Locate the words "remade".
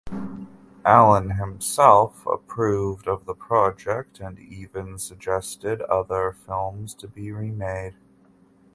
7.31-7.93